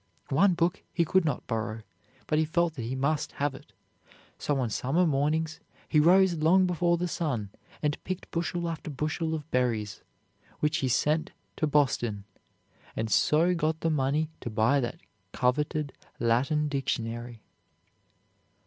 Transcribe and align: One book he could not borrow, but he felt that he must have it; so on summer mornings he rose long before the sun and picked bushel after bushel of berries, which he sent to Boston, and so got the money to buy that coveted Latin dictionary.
One 0.29 0.55
book 0.55 0.81
he 0.91 1.05
could 1.05 1.25
not 1.25 1.45
borrow, 1.45 1.83
but 2.25 2.39
he 2.39 2.43
felt 2.45 2.73
that 2.73 2.81
he 2.81 2.95
must 2.95 3.33
have 3.33 3.53
it; 3.53 3.71
so 4.39 4.57
on 4.59 4.71
summer 4.71 5.05
mornings 5.05 5.59
he 5.87 5.99
rose 5.99 6.33
long 6.37 6.65
before 6.65 6.97
the 6.97 7.07
sun 7.07 7.51
and 7.83 8.03
picked 8.03 8.31
bushel 8.31 8.67
after 8.67 8.89
bushel 8.89 9.35
of 9.35 9.47
berries, 9.51 10.01
which 10.59 10.77
he 10.77 10.87
sent 10.87 11.33
to 11.57 11.67
Boston, 11.67 12.23
and 12.95 13.11
so 13.11 13.53
got 13.53 13.81
the 13.81 13.91
money 13.91 14.31
to 14.39 14.49
buy 14.49 14.79
that 14.79 15.01
coveted 15.33 15.93
Latin 16.19 16.67
dictionary. 16.67 17.43